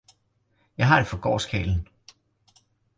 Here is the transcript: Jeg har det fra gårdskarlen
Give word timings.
Jeg 0.81 0.87
har 0.89 0.99
det 0.99 1.07
fra 1.07 1.17
gårdskarlen 1.21 1.87